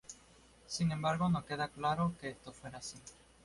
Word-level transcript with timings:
Sin 0.65 0.91
embargo, 0.91 1.29
no 1.29 1.45
queda 1.45 1.67
claro 1.67 2.15
que 2.19 2.29
esto 2.31 2.51
fuera 2.51 2.79
así. 2.79 2.97